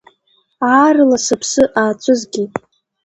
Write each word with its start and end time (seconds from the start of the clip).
Аарла 0.73 1.17
сыԥсы 1.25 1.63
ацәызгеит… 1.83 2.53